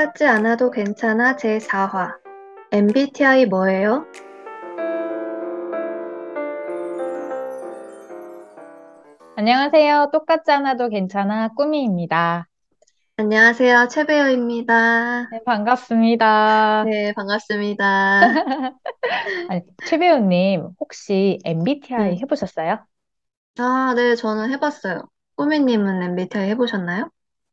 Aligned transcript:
똑같지 0.00 0.24
않아도 0.24 0.70
괜찮아 0.70 1.36
제4화. 1.36 2.16
MBTI 2.72 3.44
뭐예요? 3.44 4.06
안녕하세요. 9.36 10.08
똑같지 10.10 10.52
않아도 10.52 10.88
괜찮아. 10.88 11.48
꾸미입니다. 11.48 12.48
안녕하세요. 13.18 13.88
최배우입니다. 13.88 15.28
네, 15.28 15.40
반갑습니다. 15.44 16.84
네, 16.84 17.12
반갑습니다. 17.12 18.20
아니, 19.50 19.60
최 19.84 19.98
배우님, 19.98 20.68
혹시 20.80 21.40
MBTI 21.44 22.14
네. 22.14 22.20
해보셨어요? 22.22 22.86
아, 23.58 23.92
네, 23.94 24.14
저는 24.14 24.50
해봤어요. 24.52 25.02
꾸미님은 25.36 26.02
MBTI 26.04 26.48
해보셨나요? 26.48 27.10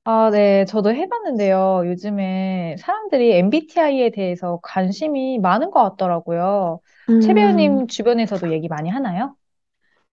아, 0.10 0.30
네, 0.32 0.64
저도 0.66 0.94
해봤는데요. 0.96 1.84
요즘에 1.86 2.78
사람들이 2.80 3.34
MBTI에 3.34 4.10
대해서 4.12 4.58
관심이 4.64 5.38
많은 5.40 5.70
것 5.70 5.84
같더라고요. 5.84 6.80
최 7.20 7.34
음, 7.34 7.34
배우님 7.34 7.88
주변에서도 7.88 8.50
얘기 8.52 8.70
많이 8.70 8.90
하나요? 8.90 9.36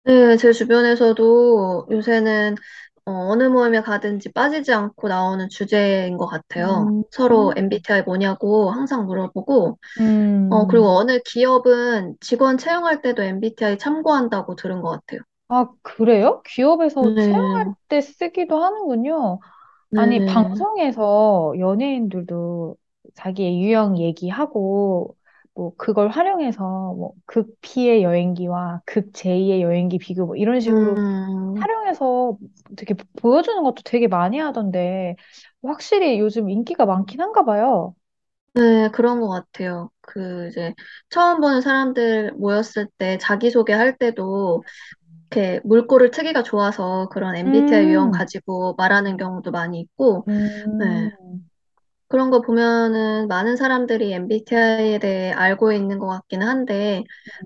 네, 0.04 0.36
제 0.36 0.52
주변에서도 0.52 1.88
요새는 1.90 2.56
어, 3.06 3.34
느 3.36 3.44
모임에 3.44 3.80
가든지 3.82 4.32
빠지지 4.32 4.72
않고 4.72 5.08
나오는 5.08 5.48
주제인 5.48 6.16
것 6.18 6.26
같아요. 6.26 6.90
음, 6.90 7.04
서로 7.10 7.52
MBTI 7.56 8.02
뭐냐고 8.02 8.70
항상 8.70 9.06
물어보고, 9.06 9.78
어, 10.50 10.66
그리고 10.68 10.88
음, 10.88 10.98
어느 10.98 11.20
기업은 11.24 12.16
직원 12.20 12.58
채용할 12.58 13.02
때도 13.02 13.22
MBTI 13.24 13.78
참고한다고 13.78 14.56
들은 14.56 14.82
것 14.82 14.90
같아요. 14.90 15.20
아, 15.48 15.66
그래요? 15.82 16.42
기업에서 16.44 17.14
채용할 17.18 17.64
네, 17.64 17.74
때 17.88 18.00
쓰기도 18.00 18.62
하는군요. 18.62 19.40
아니, 19.96 20.20
네, 20.20 20.24
방송에서 20.24 21.54
연예인들도 21.58 22.76
자기의 23.14 23.62
유형 23.62 23.98
얘기하고, 23.98 25.16
뭐, 25.54 25.74
그걸 25.76 26.08
활용해서, 26.08 26.94
뭐, 26.94 27.12
극 27.26 27.56
P의 27.60 28.02
여행기와 28.02 28.82
극 28.86 29.12
J의 29.14 29.62
여행기 29.62 29.98
비교, 29.98 30.26
뭐, 30.26 30.36
이런 30.36 30.60
식으로 30.60 31.04
음, 31.06 31.54
활용해서 31.54 32.38
되게 32.76 32.94
보여주는 33.20 33.62
것도 33.62 33.82
되게 33.84 34.08
많이 34.08 34.38
하던데, 34.38 35.16
확실히 35.62 36.18
요즘 36.20 36.50
인기가 36.50 36.86
많긴 36.86 37.20
한가 37.20 37.44
봐요. 37.44 37.94
네, 38.54 38.88
그런 38.92 39.20
것 39.20 39.28
같아요. 39.28 39.90
그, 40.00 40.46
이제, 40.48 40.74
처음 41.10 41.40
보는 41.40 41.60
사람들 41.60 42.32
모였을 42.36 42.86
때 42.98 43.18
자기소개 43.18 43.72
할 43.72 43.96
때도 43.98 44.62
이렇게 45.34 45.60
물꼬를 45.64 46.10
트기가 46.10 46.42
좋아서 46.42 47.08
그런 47.10 47.36
MBTI 47.36 47.88
유형 47.88 48.10
음, 48.10 48.12
가지고 48.12 48.74
말하는 48.76 49.16
경우도 49.16 49.50
많이 49.50 49.80
있고, 49.80 50.26
네. 50.78 50.86
음, 50.86 51.50
그런 52.08 52.30
거 52.30 52.40
보면은 52.40 53.28
많은 53.28 53.56
사람들이 53.56 54.12
MBTI에 54.12 54.98
대해 55.00 55.32
알고 55.32 55.72
있는 55.72 55.98
것 55.98 56.06
같기는 56.08 56.46
한데, 56.46 57.02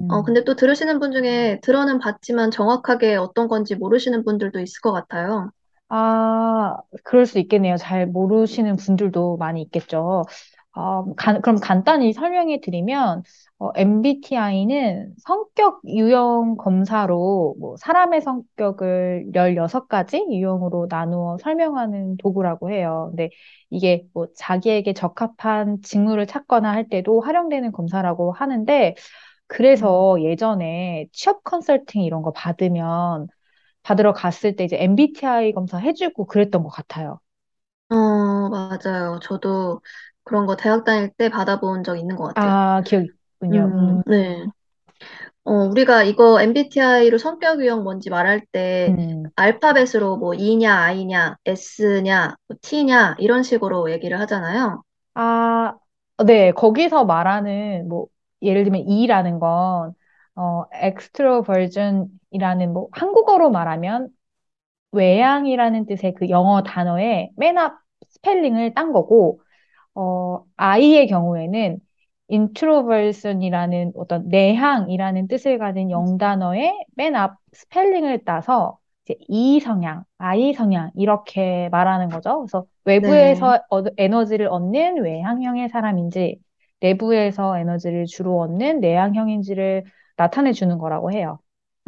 어, 0.09 0.23
음. 0.23 0.25
근데 0.25 0.45
또 0.45 0.55
들으시는 0.57 0.99
분 1.01 1.13
중에 1.13 1.61
들어는 1.63 1.99
봤지만 1.99 2.51
정확하게 2.51 3.17
어떤 3.17 3.49
건지 3.49 3.75
모르시는 3.77 4.25
분들도 4.25 4.61
있을 4.61 4.81
것 4.81 4.93
같아요. 4.93 5.51
아, 5.91 6.77
그럴 7.05 7.25
수 7.27 7.39
있겠네요. 7.39 7.77
잘 7.77 8.07
모르시는 8.07 8.77
분들도 8.77 9.37
많이 9.39 9.63
있겠죠. 9.63 10.25
아, 10.73 11.05
간- 11.17 11.41
그럼 11.43 11.59
간단히 11.61 12.13
설명해 12.13 12.61
드리면, 12.61 13.23
MBTI는 13.75 15.15
성격 15.19 15.81
유형 15.89 16.57
검사로 16.57 17.57
뭐 17.59 17.77
사람의 17.77 18.21
성격을 18.23 19.31
16가지 19.35 20.19
유형으로 20.31 20.87
나누어 20.89 21.37
설명하는 21.39 22.17
도구라고 22.19 22.71
해요. 22.71 23.07
근데 23.11 23.31
이게 23.71 24.07
뭐 24.15 24.29
자기에게 24.37 24.93
적합한 24.93 25.83
직무를 25.83 26.27
찾거나 26.29 26.71
할 26.71 26.89
때도 26.89 27.21
활용되는 27.23 27.73
검사라고 27.73 28.31
하는데, 28.33 28.95
음. 28.95 28.95
그래서 29.49 30.19
예전에 30.23 31.09
취업 31.13 31.45
컨설팅 31.45 32.03
이런 32.03 32.23
거 32.23 32.33
받으면 32.33 33.29
받으러 33.85 34.13
갔을 34.15 34.57
때 34.57 34.65
이제 34.65 34.77
MBTI 34.81 35.53
검사 35.55 35.79
해주고 35.79 36.27
그랬던 36.27 36.63
것 36.65 36.71
같아요. 36.71 37.21
어, 37.91 37.95
맞아요. 38.51 39.19
저도 39.23 39.81
그런 40.29 40.47
거 40.47 40.57
대학 40.57 40.85
다닐 40.85 41.11
때 41.17 41.31
받아본 41.31 41.85
적 41.85 41.97
있는 41.97 42.17
것 42.17 42.35
같아요. 42.35 42.53
아, 42.53 42.83
기억이 42.85 43.09
있군요. 43.35 43.67
음, 43.67 43.99
음, 43.99 44.03
네. 44.07 44.45
어, 45.45 45.53
우리가 45.53 46.05
이거 46.05 46.41
MBTI로 46.43 47.19
성격 47.19 47.61
유형 47.61 47.83
뭔지 47.83 48.11
말할 48.11 48.45
때 48.53 48.95
음. 48.99 49.25
알파벳으로 49.37 50.19
뭐 50.19 50.35
E냐, 50.35 50.75
I냐, 50.75 51.37
S냐, 51.47 52.35
뭐 52.49 52.57
T냐 52.61 53.17
이런 53.19 53.43
식으로 53.43 53.91
얘기를 53.91 54.21
하잖아요. 54.21 54.83
아, 55.15 55.75
네. 56.27 56.53
거기서 56.53 57.05
말하는 57.05 57.89
뭐 57.89 58.07
예를 58.43 58.65
들면 58.65 58.83
E라는 58.89 59.39
건 59.39 59.95
어, 60.35 60.65
extroversion이라는 60.73 62.73
뭐 62.73 62.89
한국어로 62.93 63.51
말하면 63.51 64.09
외향이라는 64.93 65.87
뜻의 65.87 66.15
그 66.15 66.29
영어 66.31 66.63
단어의 66.63 67.31
맨 67.37 67.59
앞 67.59 67.79
스펠링을 68.11 68.75
딴 68.75 68.93
거고 68.93 69.41
어, 69.99 70.45
I의 70.57 71.07
경우에는 71.09 71.79
introversion이라는 72.31 73.93
어떤 73.97 74.29
내향이라는 74.29 75.29
뜻을 75.29 75.59
가진 75.59 75.91
영단어의 75.91 76.87
맨 76.97 77.15
앞 77.17 77.39
스펠링을 77.53 78.25
따서 78.25 78.79
이제 79.05 79.17
E 79.29 79.61
성향, 79.61 80.05
I 80.19 80.53
성향 80.55 80.91
이렇게 80.95 81.69
말하는 81.71 82.11
거죠. 82.11 82.41
그래서 82.41 82.67
네. 83.01 83.53
외부에서 83.53 83.61
얻- 83.71 83.93
에너지를 83.97 84.49
얻는 84.49 85.03
외향형의 85.03 85.69
사람인지 85.71 86.39
내부에서 86.81 87.59
에너지를 87.59 88.07
주로 88.07 88.41
얻는 88.41 88.81
내향형인지를 88.81 89.85
나타내 90.17 90.53
주는 90.53 90.79
거라고 90.79 91.13
해요. 91.13 91.39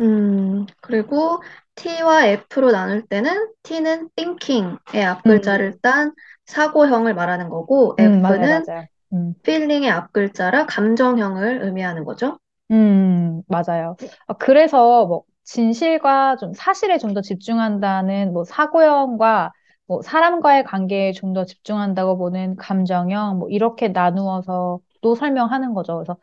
음, 0.00 0.66
그리고 0.80 1.42
T와 1.80 2.26
F로 2.26 2.70
나눌 2.72 3.02
때는 3.06 3.52
T는 3.62 4.10
thinking의 4.16 5.04
앞글자를 5.04 5.72
음, 5.74 5.80
딴 5.82 6.14
사고형을 6.46 7.14
말하는 7.14 7.48
거고 7.48 7.96
음, 7.98 8.20
맞아요, 8.22 8.48
F는 8.48 8.62
맞아요. 8.66 8.86
음. 9.12 9.34
feeling의 9.44 9.90
앞글자라 9.90 10.66
감정형을 10.66 11.62
의미하는 11.64 12.04
거죠. 12.04 12.38
음, 12.70 13.42
맞아요. 13.48 13.96
아, 14.26 14.34
그래서 14.34 15.06
뭐 15.06 15.24
진실과 15.44 16.36
좀 16.36 16.52
사실에 16.54 16.98
좀 16.98 17.14
더 17.14 17.20
집중한다는 17.20 18.32
뭐 18.32 18.44
사고형과 18.44 19.52
뭐 19.86 20.02
사람과의 20.02 20.64
관계에 20.64 21.12
좀 21.12 21.32
더 21.34 21.44
집중한다고 21.44 22.16
보는 22.18 22.54
감정형 22.56 23.38
뭐 23.40 23.48
이렇게 23.48 23.88
나누어서 23.88 24.80
또 25.00 25.14
설명하는 25.16 25.74
거죠. 25.74 25.96
그래서 25.96 26.16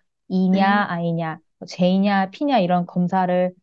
네. 0.49 0.85
E냐, 0.85 0.87
I냐, 0.89 1.39
뭐 1.59 1.65
J냐, 1.67 2.29
P냐 2.31 2.59
이런 2.59 2.85
검사를 2.85 3.53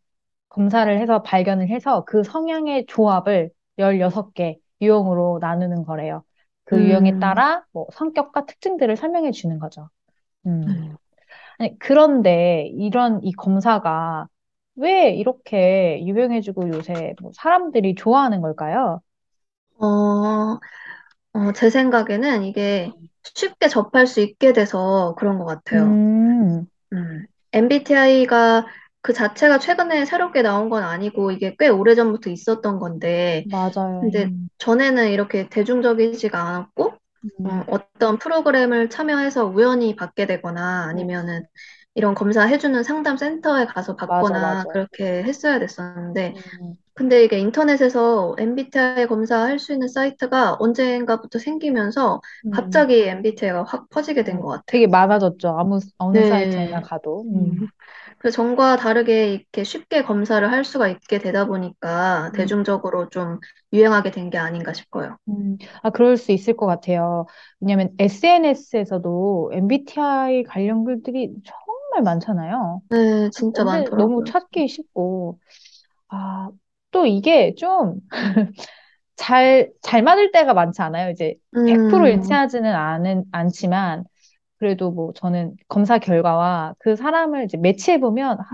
검사를 0.55 0.99
해서 1.01 1.23
발견을 1.23 1.69
해서 1.71 2.05
그 2.07 2.23
성향의 2.25 2.87
조합을 2.89 3.51
16개 3.79 4.59
유형으로 4.81 5.39
나누는 5.41 5.85
거래요. 5.85 6.25
그 6.65 6.83
유형에 6.83 7.19
음, 7.19 7.19
따라 7.19 7.65
뭐 7.73 7.87
성격과 7.93 8.47
특징들을 8.47 8.97
설명해 8.97 9.33
주는 9.33 9.59
거죠. 9.59 9.89
음. 10.47 10.77
네. 10.81 10.97
아니, 11.59 11.79
그런데 11.79 12.69
이런 12.75 13.23
이 13.25 13.33
검사가 13.33 14.29
왜 14.77 15.11
이렇게 15.15 16.05
유명해지고 16.07 16.71
요새 16.71 17.15
뭐 17.23 17.33
사람들이 17.35 17.95
좋아하는 17.97 18.41
걸까요? 18.43 19.03
어, 19.79 19.87
어, 21.35 21.53
제 21.55 21.71
생각에는 21.71 22.45
이게 22.45 22.95
쉽게 23.25 23.69
접할 23.69 24.07
수 24.07 24.21
있게 24.21 24.53
돼서 24.53 25.15
그런 25.19 25.39
것 25.39 25.45
같아요. 25.47 26.01
음, 26.13 26.67
음. 26.93 27.27
MBTI가 27.53 28.67
그 29.05 29.15
자체가 29.15 29.61
최근에 29.61 30.07
새롭게 30.07 30.43
나온 30.43 30.71
건 30.71 30.85
아니고 30.85 31.33
이게 31.33 31.57
꽤 31.61 31.69
오래전부터 31.69 32.31
있었던 32.31 32.81
건데, 32.81 33.47
맞아요. 33.53 34.01
근데 34.01 34.31
음, 34.31 34.49
전에는 34.59 35.11
이렇게 35.11 35.49
대중적이지가 35.51 36.39
않았고, 36.41 36.95
어, 37.45 37.51
음, 37.51 37.65
어떤 37.69 38.19
프로그램을 38.19 38.91
참여해서 38.91 39.47
우연히 39.47 39.97
받게 39.97 40.27
되거나 40.27 40.85
음, 40.93 41.09
아니면은 41.09 41.47
이런 41.95 42.15
검사 42.15 42.43
해주는 42.47 42.83
상담 42.85 43.17
센터에 43.19 43.67
가서 43.67 43.97
맞아, 44.07 44.39
받거나 44.39 44.39
맞아. 44.39 44.69
그렇게 44.71 45.25
했어야 45.25 45.59
됐었는데, 45.61 46.35
음, 46.35 46.77
근데 46.95 47.25
이게 47.25 47.39
인터넷에서 47.39 48.37
MBTI 48.39 49.07
검사할 49.09 49.59
수 49.61 49.73
있는 49.73 49.89
사이트가 49.89 50.57
언젠가부터 50.61 51.39
생기면서 51.41 52.21
음, 52.45 52.51
갑자기 52.51 53.03
MBTI가 53.09 53.65
확 53.65 53.89
퍼지게 53.91 54.25
된 54.25 54.37
음. 54.37 54.41
것 54.41 54.49
같아요. 54.49 54.65
되게 54.67 54.87
많아졌죠. 54.87 55.49
아무, 55.59 55.79
어느 55.99 56.23
사이트에나 56.25 56.81
네. 56.81 56.83
가도. 56.83 57.25
음. 57.35 57.69
음, 58.25 58.31
그래서 58.31 58.37
전과 58.37 58.77
다르게 58.77 59.35
이렇게 59.35 59.65
쉽게 59.65 60.03
검사를 60.03 60.51
할 60.51 60.65
수가 60.65 60.89
있게 60.89 61.19
되다 61.19 61.47
보니까 61.47 62.33
음, 62.33 62.35
대중적으로 62.35 63.09
좀 63.11 63.41
유행하게 63.73 64.11
된 64.11 64.31
게 64.31 64.39
아닌가 64.39 64.73
싶어요. 64.73 65.19
음. 65.29 65.57
아, 65.83 65.91
그럴 65.91 66.17
수 66.17 66.33
있을 66.33 66.55
것 66.57 66.67
같아요. 66.67 67.27
왜냐면 67.61 67.95
SNS에서도 67.99 69.51
MBTI 69.55 70.43
관련 70.45 70.85
글들이 70.85 71.31
정말 71.45 72.03
많잖아요. 72.05 72.83
네, 72.89 73.29
진짜 73.31 73.65
근데 73.65 73.91
너무 73.95 74.23
많더라고요. 74.23 74.27
찾기 74.27 74.69
쉽고, 74.69 75.41
아, 76.09 76.51
또 76.93 77.07
이게 77.07 77.55
좀 77.57 78.01
잘, 79.17 79.73
잘 79.83 80.03
맞을 80.03 80.33
때가 80.33 80.55
많지 80.55 80.83
않아요. 80.83 81.11
이제 81.11 81.35
100% 81.65 82.09
음, 82.09 82.09
일치하지는 82.09 82.75
않은, 82.75 83.25
않지만, 83.33 84.05
그래도 84.65 84.91
뭐 84.91 85.13
저는 85.15 85.57
검사 85.69 85.99
결과와 85.99 86.75
그 86.79 86.97
사람을 86.97 87.45
이제 87.45 87.57
매치해 87.59 88.01
보면 88.01 88.41
아, 88.41 88.45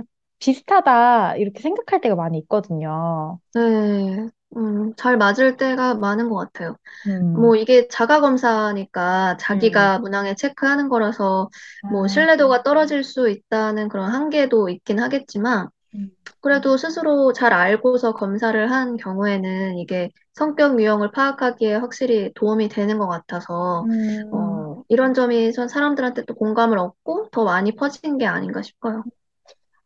비슷하다, 0.41 1.37
이렇게 1.37 1.61
생각할 1.63 2.01
때가 2.01 2.17
많이 2.17 2.39
있거든요. 2.41 3.41
네, 3.53 4.29
음, 4.57 4.95
잘 4.97 5.17
맞을 5.17 5.57
때가 5.57 5.95
많은 5.95 6.29
것 6.29 6.37
같아요. 6.37 6.77
음, 7.07 7.35
뭐 7.35 7.57
이게 7.57 7.89
자가 7.89 8.21
검사니까 8.21 9.37
음, 9.53 9.91
자기가 9.91 10.01
문항에 10.01 10.35
체크하는 10.37 10.89
거라서 10.89 11.51
뭐 11.89 12.07
아, 12.07 12.09
신뢰도가 12.09 12.63
떨어질 12.65 13.05
수 13.05 13.31
있다는 13.31 13.89
그런 13.89 14.11
한계도 14.13 14.69
있긴 14.71 15.01
하겠지만 15.01 15.69
음, 15.95 16.11
그래도 16.41 16.77
스스로 16.79 17.33
잘 17.33 17.53
알고서 17.55 18.15
검사를 18.15 18.71
한 18.73 18.97
경우에는 18.97 19.79
이게 19.79 20.11
성격 20.35 20.81
유형을 20.81 21.13
파악하기에 21.13 21.77
확실히 21.77 22.33
도움이 22.35 22.69
되는 22.69 22.99
것 22.99 23.09
같아서 23.09 23.87
음, 23.87 24.31
어, 24.31 24.60
이런 24.91 25.15
점이 25.15 25.53
전 25.55 25.69
사람들한테 25.69 26.27
또 26.27 26.35
공감을 26.35 26.79
얻고 26.79 27.31
더 27.33 27.45
많이 27.45 27.75
퍼진 27.77 28.19
게 28.19 28.27
아닌가 28.27 28.63
싶어요. 28.63 29.07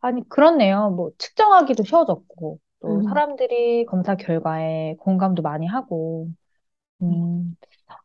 아니, 0.01 0.27
그렇네요. 0.29 0.91
뭐, 0.91 1.11
측정하기도 1.19 1.83
쉬워졌고, 1.85 2.61
또 2.81 3.01
음, 3.01 3.03
사람들이 3.03 3.87
검사 3.87 4.17
결과에 4.17 4.95
공감도 5.01 5.43
많이 5.43 5.67
하고, 5.67 6.29
음, 7.03 7.57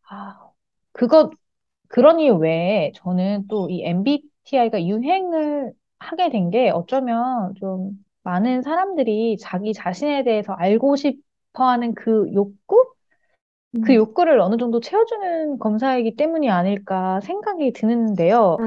아, 0.10 0.52
그거, 0.94 1.32
그런 1.90 2.20
이유 2.22 2.36
외에 2.36 2.92
저는 2.96 3.48
또 3.50 3.68
이 3.70 3.84
MBTI가 3.86 4.86
유행을 4.86 5.74
하게 6.00 6.30
된 6.32 6.52
게 6.52 6.70
어쩌면 6.72 7.56
좀 7.56 7.94
많은 8.24 8.62
사람들이 8.64 9.38
자기 9.40 9.74
자신에 9.74 10.24
대해서 10.24 10.54
알고 10.54 10.96
싶어 10.98 11.66
하는 11.70 11.94
그 11.96 12.32
욕구? 12.34 12.94
그 13.82 13.94
음, 13.94 13.96
욕구를 13.96 14.40
어느 14.40 14.58
정도 14.58 14.80
채워주는 14.82 15.60
검사이기 15.60 16.16
때문이 16.16 16.50
아닐까 16.50 17.20
생각이 17.22 17.72
드는데요. 17.74 18.60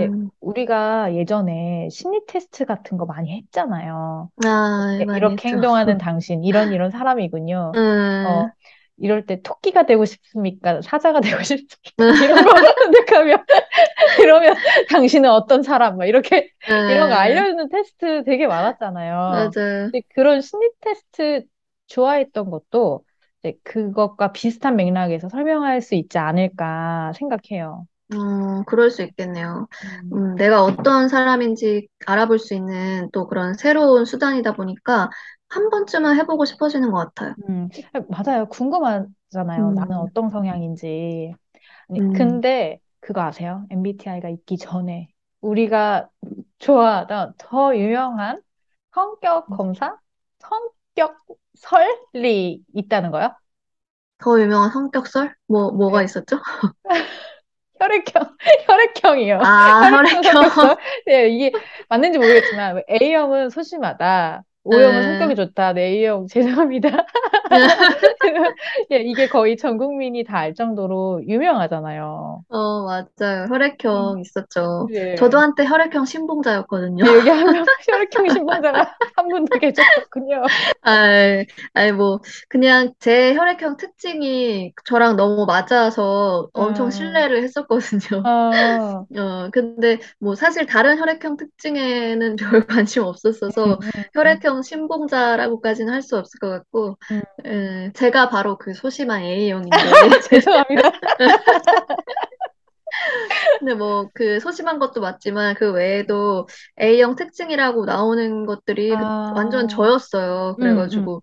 예, 0.00 0.10
음, 0.12 0.30
우리가 0.40 1.14
예전에 1.14 1.88
심리 1.90 2.24
테스트 2.26 2.64
같은 2.64 2.98
거 2.98 3.06
많이 3.06 3.32
했잖아요. 3.38 4.30
아, 4.44 4.98
이렇게, 4.98 5.06
많이 5.06 5.30
이렇게 5.30 5.48
했죠. 5.50 5.50
행동하는 5.50 5.98
당신, 5.98 6.44
이런 6.44 6.72
이런 6.72 6.90
사람이군요. 6.90 7.78
어, 8.24 8.44
음, 8.44 8.50
이럴 8.98 9.26
때 9.26 9.42
토끼가 9.42 9.86
되고 9.86 10.04
싶습니까? 10.04 10.80
사자가 10.82 11.20
되고 11.20 11.42
싶습니까? 11.44 11.94
이런 12.18 12.42
거 12.44 12.50
선택하면, 12.84 13.44
그러면 14.16 14.54
당신은 14.90 15.30
어떤 15.30 15.62
사람? 15.62 15.96
막 15.98 16.06
이렇게, 16.06 16.50
이런 16.86 17.08
거 17.08 17.14
음, 17.14 17.16
알려주는 17.16 17.68
테스트 17.68 18.24
되게 18.24 18.46
많았잖아요. 18.46 19.54
맞아요. 19.54 19.92
근데 19.92 20.02
그런 20.14 20.40
심리 20.40 20.70
테스트 20.80 21.44
좋아했던 21.88 22.50
것도 22.50 23.04
그것과 23.64 24.32
비슷한 24.32 24.76
맥락에서 24.76 25.28
설명할 25.28 25.80
수 25.82 25.94
있지 25.94 26.18
않을까 26.18 27.12
생각해요. 27.14 27.86
어, 28.14 28.62
그럴 28.66 28.90
수 28.90 29.02
있겠네요. 29.02 29.66
음, 29.84 30.12
음, 30.12 30.36
내가 30.36 30.62
어떤 30.62 31.08
사람인지 31.08 31.88
알아볼 32.06 32.38
수 32.38 32.54
있는 32.54 33.10
또 33.12 33.26
그런 33.26 33.54
새로운 33.54 34.04
수단이다 34.04 34.52
보니까 34.54 35.10
한 35.48 35.70
번쯤은 35.70 36.16
해보고 36.18 36.44
싶어지는 36.44 36.90
것 36.92 36.98
같아요. 37.14 37.34
음, 37.48 37.68
맞아요. 38.08 38.46
궁금하잖아요. 38.48 39.72
나는 39.72 39.96
음, 39.98 39.98
어떤 39.98 40.30
성향인지. 40.30 41.34
아니, 41.88 42.00
음, 42.00 42.08
근데 42.10 42.80
그거 43.00 43.22
아세요? 43.22 43.66
MBTI가 43.70 44.28
있기 44.30 44.58
전에 44.58 45.08
우리가 45.40 46.10
좋아하던 46.58 47.34
더 47.38 47.76
유명한 47.76 48.42
성격 48.94 49.50
검사? 49.50 49.98
성격 50.40 51.18
설리 51.56 52.60
있다는 52.74 53.10
거요? 53.10 53.34
더 54.18 54.40
유명한 54.40 54.70
성격설? 54.70 55.34
뭐, 55.46 55.70
뭐가 55.72 55.98
네. 56.00 56.04
있었죠? 56.06 56.38
혈액형, 57.78 58.36
혈액형이요. 58.66 59.40
아, 59.42 59.90
혈액형 59.90 60.22
혈액형. 60.24 60.32
성격설. 60.32 60.76
네, 61.06 61.28
이게 61.28 61.52
맞는지 61.88 62.18
모르겠지만 62.18 62.82
A형은 62.88 63.50
소심하다. 63.50 64.42
O형은 64.64 65.02
성격이 65.02 65.34
네. 65.34 65.44
좋다. 65.44 65.72
네, 65.74 65.82
A형 65.88 66.26
죄송합니다. 66.26 67.04
예, 68.90 68.96
이게 69.02 69.28
거의 69.28 69.56
전 69.56 69.78
국민이 69.78 70.24
다 70.24 70.36
알 70.36 70.54
정도로 70.54 71.22
유명하잖아요. 71.26 72.44
어, 72.48 72.84
맞아요. 72.84 73.46
음, 73.92 74.14
혈액형 74.14 74.20
있었죠. 74.20 74.90
저도 75.16 75.38
네. 75.38 75.40
한때 75.40 75.64
혈액형 75.66 76.04
신봉자였거든요. 76.04 77.04
아, 77.04 77.12
여기 77.12 77.28
한 77.30 77.50
명, 77.50 77.68
혈액형 77.88 78.28
신봉자가 78.28 78.96
한 79.16 79.28
분 79.28 79.44
더 79.46 79.58
계셨었군요. 79.58 80.50
아, 80.82 81.44
아니 81.74 81.92
뭐 81.92 82.20
그냥 82.48 82.92
제 83.00 83.34
혈액형 83.34 83.76
특징이 83.76 84.72
저랑 84.84 85.16
너무 85.16 85.44
맞아서 85.46 86.48
엄청 86.54 86.90
아, 86.90 86.90
신뢰를 86.90 87.42
했었거든요. 87.42 88.00
아, 88.22 89.06
어, 89.16 89.50
근데 89.52 89.98
뭐 90.18 90.34
사실 90.34 90.66
다른 90.66 90.98
혈액형 90.98 91.36
특징에는 91.36 92.36
별 92.36 92.66
관심 92.66 93.02
음, 93.64 93.70
없었어서 93.72 93.78
음, 93.82 94.04
혈액형 94.14 94.62
신봉자라고까지는 94.62 95.92
할 95.92 96.02
수 96.02 96.16
없을 96.18 96.38
것 96.40 96.48
같고, 96.50 96.96
음. 97.10 97.22
에, 97.44 97.92
제가 97.92 98.28
바로 98.30 98.56
그 98.58 98.74
소심한 98.74 99.22
A형인데, 99.22 99.70
죄송합니다. 100.30 100.92
근데 103.58 103.74
뭐 103.74 104.10
그 104.14 104.40
소심한 104.40 104.78
것도 104.78 105.00
맞지만 105.00 105.54
그 105.54 105.72
외에도 105.72 106.46
A형 106.80 107.14
특징이라고 107.16 107.84
나오는 107.84 108.46
것들이 108.46 108.90
그- 108.90 108.96
완전 109.34 109.64
아, 109.64 109.68
저였어요. 109.68 110.50
음, 110.50 110.50
음. 110.50 110.56
그래가지고 110.62 111.20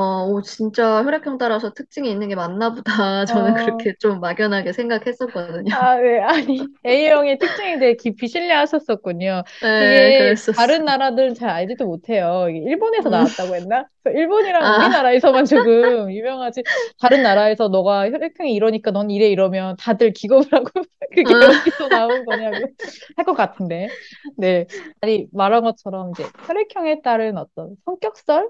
어, 0.00 0.26
오, 0.26 0.42
진짜 0.42 1.02
혈액형 1.04 1.38
따라서 1.38 1.72
특징이 1.74 2.10
있는 2.10 2.28
게 2.28 2.34
맞나 2.36 2.72
보다. 2.74 3.24
저는 3.26 3.54
어, 3.54 3.54
그렇게 3.54 3.94
좀 3.98 4.20
막연하게 4.20 4.72
생각했었거든요. 4.72 5.72
아, 5.72 5.96
네. 6.00 6.18
아니, 6.20 6.70
A형의 6.84 7.38
특징에 7.38 7.78
대해 7.78 7.94
깊이 7.94 8.26
신뢰하셨었군요. 8.28 9.42
네, 9.60 10.12
이게 10.12 10.12
그랬었어. 10.12 10.56
다른 10.56 10.84
나라들은 10.84 11.34
잘 11.34 11.50
알지도 11.50 11.84
못해요. 11.86 12.46
이게 12.48 12.58
일본에서 12.70 13.10
음, 13.10 13.10
나왔다고 13.10 13.54
했나? 13.54 13.86
그래서 14.02 14.18
일본이랑 14.18 14.66
아, 14.66 14.70
우리나라에서만 14.70 15.44
조금 15.44 16.10
유명하지. 16.12 16.64
다른 17.00 17.22
나라에서 17.22 17.68
너가 17.68 18.10
혈액형이 18.10 18.54
이러니까 18.54 18.90
넌 18.92 19.10
이래 19.10 19.28
이러면 19.28 19.76
다들 19.78 20.12
기겁을 20.12 20.52
하고 20.52 20.70
그게 21.14 21.34
음, 21.34 21.40
어디서 21.40 21.88
나온 21.90 22.24
거냐고 22.24 22.70
할 23.16 23.24
것 23.26 23.34
같은데. 23.34 23.92
네. 24.36 24.66
아니, 25.02 25.26
말한 25.32 25.62
것처럼 25.62 26.12
이제 26.12 26.30
혈액형에 26.46 27.02
따른 27.02 27.36
어떤 27.36 27.76
성격설? 27.84 28.48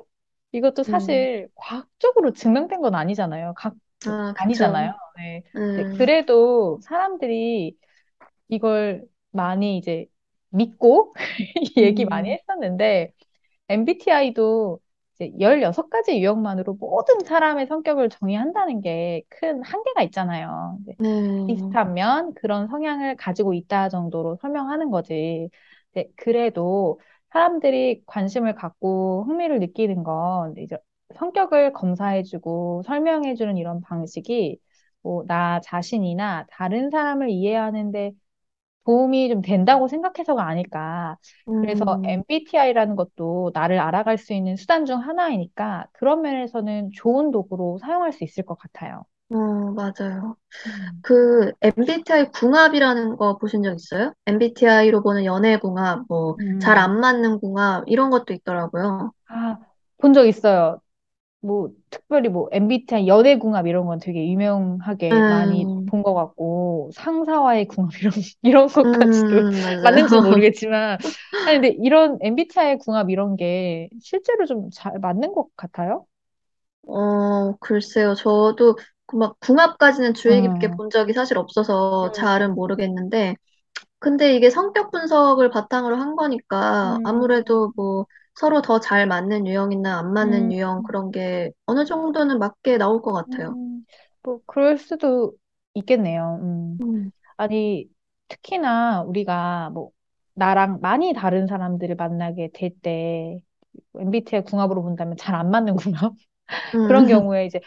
이것도 0.53 0.83
음, 0.89 1.29
사실 1.29 1.49
과학적으로 1.55 2.33
증명된 2.33 2.81
건 2.81 2.95
아니잖아요. 2.95 3.55
각, 3.57 3.75
아, 4.07 4.35
아니잖아요. 4.35 4.93
네. 5.19 5.43
네, 5.77 5.85
음, 5.87 5.87
그래도 5.87 6.81
사람들이 6.83 7.77
이걸 8.49 9.07
많이 9.33 9.79
이제 9.79 10.07
믿고 10.51 11.15
얘기 11.79 12.05
많이 12.05 12.31
음, 12.31 12.35
했었는데 12.35 13.13
MBTI도 13.69 14.81
이제 15.17 15.33
16가지 15.41 16.19
유형만으로 16.21 16.75
모든 16.75 17.25
사람의 17.25 17.67
성격을 17.69 18.11
정의한다는 18.11 18.81
게 18.83 19.23
큰 19.31 19.63
한계가 19.63 20.03
있잖아요. 20.05 20.79
이제 20.83 20.97
네, 20.97 21.47
비슷하면 21.47 22.35
그런 22.35 22.69
성향을 22.69 23.17
가지고 23.17 23.55
있다 23.55 23.89
정도로 23.89 24.37
설명하는 24.41 24.91
거지. 24.91 25.51
네, 25.93 26.09
그래도 26.17 27.01
사람들이 27.33 28.03
관심을 28.07 28.55
갖고 28.55 29.25
흥미를 29.27 29.61
느끼는 29.61 30.03
건 30.05 30.55
이제 30.59 30.77
성격을 31.17 31.73
검사해주고 31.73 32.83
설명해주는 32.87 33.57
이런 33.57 33.81
방식이 33.83 34.59
뭐 35.03 35.25
나 35.27 35.61
자신이나 35.61 36.47
다른 36.51 36.91
사람을 36.91 37.31
이해하는데 37.31 38.13
도움이 38.85 39.29
좀 39.29 39.43
된다고 39.43 39.89
생각해서가 39.89 40.47
아닐까. 40.47 41.17
그래서 41.57 41.85
음, 41.85 42.05
MBTI라는 42.05 42.97
것도 42.97 43.51
나를 43.55 43.79
알아갈 43.81 44.17
수 44.19 44.33
있는 44.33 44.57
수단 44.57 44.87
중 44.87 45.01
하나이니까 45.01 45.87
그런 45.93 46.23
면에서는 46.23 46.91
좋은 46.95 47.31
도구로 47.31 47.79
사용할 47.79 48.13
수 48.13 48.25
있을 48.25 48.45
것 48.45 48.57
같아요. 48.59 49.05
어, 49.31 49.35
맞아요. 49.73 50.37
음. 50.67 51.03
그 51.03 51.53
MBTI 51.63 52.31
궁합이라는 52.33 53.17
거 53.17 53.39
보신 53.39 53.63
적 53.63 53.75
있어요? 53.75 54.15
MBTI로 54.27 55.03
보는 55.03 55.25
연애 55.27 55.59
궁합, 55.59 56.05
뭐, 56.09 56.39
잘 56.59 56.79
음. 56.79 56.79
안 56.79 57.01
맞는 57.01 57.41
궁합, 57.41 57.85
이런 57.89 58.11
것도 58.11 58.35
있더라고요. 58.35 59.13
아, 59.27 59.59
본 59.99 60.13
적 60.13 60.27
있어요. 60.27 60.81
뭐, 61.41 61.71
특별히 61.91 62.29
뭐, 62.31 62.49
MBTI 62.53 63.09
연애궁합 63.09 63.67
이런 63.69 63.87
건 63.87 63.99
되게 64.01 64.29
유명하게 64.31 65.25
많이 65.29 65.71
음, 65.71 65.87
본 65.87 66.03
것 66.03 66.15
같고, 66.15 66.91
상사와의 66.95 67.67
궁합 67.69 67.93
이런, 68.01 68.13
이런 68.43 68.69
것까지도 68.69 69.45
음, 69.45 69.83
맞는지 69.83 70.19
맞아요. 70.23 70.49
모르겠지만, 70.59 70.99
아니, 71.45 71.57
근데 71.61 71.77
이런 71.83 72.19
MBTI 72.23 72.79
궁합 72.79 73.11
이런 73.11 73.37
게 73.37 73.89
실제로 74.03 74.47
좀 74.47 74.71
잘 74.73 74.99
맞는 75.01 75.33
것 75.35 75.49
같아요? 75.57 76.07
어, 76.87 77.57
글쎄요. 77.59 78.15
저도 78.15 78.77
그 78.77 78.83
막 79.15 79.39
궁합까지는 79.41 80.15
주의 80.15 80.43
깊게 80.43 80.69
음, 80.69 80.79
본 80.79 80.91
적이 80.91 81.13
사실 81.15 81.39
없어서 81.39 82.11
잘은 82.13 82.55
음, 82.55 82.55
모르겠는데, 82.55 83.37
근데 84.01 84.35
이게 84.37 84.51
성격 84.51 84.91
분석을 84.93 85.51
바탕으로 85.51 85.97
한 85.97 86.17
거니까 86.17 86.99
음, 86.99 87.05
아무래도 87.05 87.73
뭐 87.77 88.07
서로 88.35 88.63
더 88.63 88.81
잘 88.81 89.07
맞는 89.09 89.47
유형이나 89.47 89.99
안 89.99 90.13
맞는 90.15 90.53
음, 90.53 90.53
유형 90.53 90.83
그런 90.85 91.11
게 91.13 91.53
어느 91.67 91.85
정도는 91.87 92.39
맞게 92.39 92.79
나올 92.79 93.03
것 93.03 93.13
같아요. 93.13 93.57
음, 93.59 93.85
뭐, 94.23 94.41
그럴 94.47 94.79
수도 94.79 95.37
있겠네요. 95.75 96.39
음. 96.43 96.81
음, 96.81 97.11
아니, 97.37 97.89
특히나 98.29 99.03
우리가 99.05 99.71
뭐, 99.71 99.91
나랑 100.35 100.81
많이 100.83 101.13
다른 101.15 101.47
사람들을 101.47 101.97
만나게 101.97 102.51
될 102.55 102.71
때, 102.81 103.41
MBTI 103.99 104.45
궁합으로 104.45 104.83
본다면 104.83 105.17
잘 105.19 105.35
안 105.37 105.51
맞는 105.51 105.77
궁합? 105.77 106.15
그런 106.83 107.07
음, 107.07 107.09
경우에 107.09 107.47
이제 107.47 107.61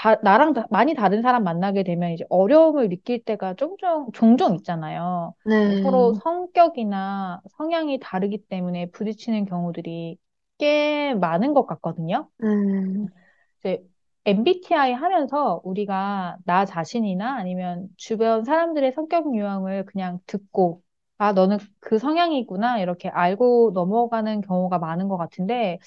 다, 0.00 0.16
나랑 0.22 0.54
다- 0.54 0.66
많이 0.70 0.94
다른 0.94 1.20
사람 1.22 1.44
만나게 1.44 1.82
되면 1.82 2.12
이제 2.12 2.24
어려움을 2.30 2.88
느낄 2.88 3.22
때가 3.24 3.54
종종, 3.54 4.10
종종 4.12 4.54
있잖아요. 4.56 5.34
뭐 5.66 5.76
서로 5.82 6.14
네, 6.14 6.22
성격이나 6.22 7.40
성향이 7.58 7.98
다르기 8.00 8.38
때문에 8.48 8.90
부딪히는 8.92 9.44
경우들이 9.46 10.18
꽤 10.58 11.14
많은 11.14 11.52
것 11.54 11.66
같거든요. 11.66 12.30
음, 12.42 13.06
이제 13.60 13.78
MBTI 14.26 14.92
하면서 14.92 15.60
우리가 15.64 16.36
나 16.44 16.64
자신이나 16.64 17.36
아니면 17.36 17.88
주변 17.96 18.44
사람들의 18.44 18.92
성격 18.92 19.34
유형을 19.34 19.86
그냥 19.86 20.18
듣고, 20.26 20.82
아, 21.18 21.32
너는 21.32 21.58
그 21.80 21.98
성향이구나, 21.98 22.80
이렇게 22.80 23.08
알고 23.08 23.72
넘어가는 23.74 24.40
경우가 24.42 24.78
많은 24.78 25.08
것 25.08 25.16
같은데, 25.16 25.78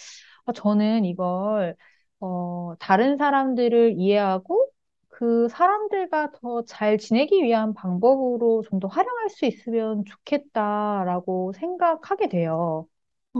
아, 0.46 0.54
저는 0.54 1.06
이걸, 1.06 1.76
어, 2.24 2.76
다른 2.80 3.18
사람들을 3.18 3.96
이해하고 4.00 4.72
그 5.10 5.48
사람들과 5.50 6.32
더 6.34 6.64
잘 6.66 6.98
지내기 6.98 7.44
위한 7.44 7.74
방법으로 7.74 8.64
좀 8.70 8.80
더 8.80 8.88
활용할 8.88 9.30
수 9.30 9.46
있으면 9.46 10.06
좋겠다라고 10.06 11.54
생각하게 11.54 12.30
돼요. 12.30 12.88
어, 13.36 13.40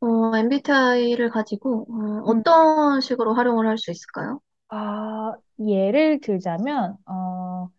어, 0.00 0.36
MBTI를 0.36 1.30
가지고 1.30 1.86
음. 1.90 2.22
어, 2.28 2.42
떤 2.42 3.00
식으로 3.00 3.34
활용을 3.34 3.66
할 3.68 3.78
수 3.78 3.90
있을까요? 3.90 4.40
아, 4.68 5.34
예를 5.58 6.20
들자면, 6.20 6.96
어, 7.06 7.70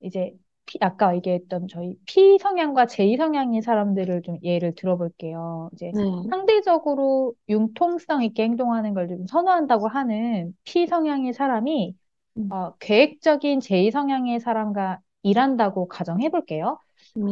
이제 0.00 0.38
P- 0.68 0.78
아까 0.82 1.16
얘기했던 1.16 1.68
저희 1.68 1.96
P 2.06 2.38
성향과 2.38 2.86
J 2.86 3.16
성향의 3.16 3.62
사람들을 3.62 4.22
좀 4.22 4.38
예를 4.42 4.74
들어볼게요. 4.76 5.70
이제 5.74 5.92
네, 5.92 6.04
상대적으로 6.30 7.34
융통성 7.48 8.22
있게 8.24 8.44
행동하는 8.44 8.94
걸 8.94 9.08
좀 9.08 9.26
선호한다고 9.26 9.88
하는 9.88 10.54
P 10.64 10.86
성향의 10.86 11.32
사람이 11.34 11.96
음, 12.36 12.50
어, 12.50 12.74
계획적인 12.78 13.60
J 13.60 13.90
성향의 13.90 14.40
사람과 14.40 15.00
일한다고 15.22 15.88
가정해 15.88 16.30
볼게요. 16.30 16.80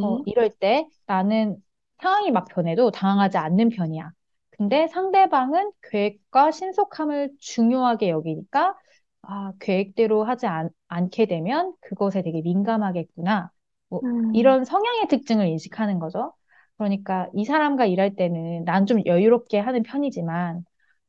어, 0.01 0.19
네, 0.19 0.27
이럴 0.27 0.51
때 0.51 0.89
나는 1.07 1.57
상황이 2.03 2.31
막 2.31 2.47
변해도 2.49 2.91
당황하지 2.91 3.39
않는 3.39 3.71
편이야. 3.71 4.11
근데 4.51 4.89
상대방은 4.89 5.73
계획과 5.91 6.51
신속함을 6.51 7.33
중요하게 7.41 8.11
여기니까, 8.11 8.77
아, 9.29 9.53
계획대로 9.61 10.25
하지 10.25 10.47
않, 10.47 10.71
않게 10.89 11.27
되면 11.27 11.75
그것에 11.81 12.23
되게 12.23 12.43
민감하겠구나. 12.43 13.51
뭐, 13.89 14.03
음, 14.03 14.33
이런 14.33 14.65
성향의 14.65 15.09
특징을 15.09 15.47
인식하는 15.49 15.99
거죠. 15.99 16.33
그러니까 16.77 17.29
이 17.35 17.45
사람과 17.45 17.87
일할 17.87 18.15
때는 18.17 18.65
난 18.65 18.87
좀 18.87 19.01
여유롭게 19.07 19.59
하는 19.59 19.83
편이지만, 19.83 20.65